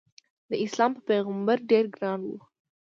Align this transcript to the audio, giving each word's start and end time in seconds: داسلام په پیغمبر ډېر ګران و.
داسلام 0.51 0.91
په 0.95 1.01
پیغمبر 1.09 1.57
ډېر 1.71 1.85
ګران 1.95 2.21
و. 2.25 2.31